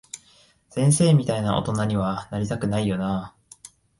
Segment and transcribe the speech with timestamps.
[0.71, 3.69] 先生みたいな大人には、なりたくないよなぁ。